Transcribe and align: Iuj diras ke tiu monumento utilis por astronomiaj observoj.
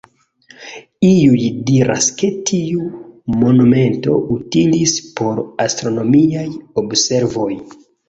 Iuj 1.09 1.45
diras 1.71 2.07
ke 2.21 2.31
tiu 2.51 2.89
monumento 3.43 4.19
utilis 4.39 4.99
por 5.23 5.45
astronomiaj 5.69 6.49
observoj. 6.87 7.51